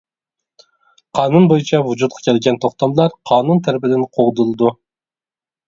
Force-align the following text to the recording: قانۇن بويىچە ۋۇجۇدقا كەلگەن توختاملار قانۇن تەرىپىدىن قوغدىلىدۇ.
قانۇن 1.19 1.45
بويىچە 1.51 1.81
ۋۇجۇدقا 1.91 2.25
كەلگەن 2.29 2.59
توختاملار 2.65 3.15
قانۇن 3.33 3.63
تەرىپىدىن 3.71 4.05
قوغدىلىدۇ. 4.19 4.77